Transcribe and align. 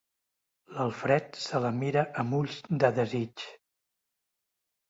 L'Alfred 0.77 1.37
se 1.43 1.61
la 1.65 1.71
mira 1.81 2.05
amb 2.23 2.39
ulls 2.39 2.57
de 2.85 2.93
desig. 2.97 3.45